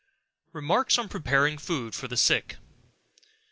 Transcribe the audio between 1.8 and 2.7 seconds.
for the Sick.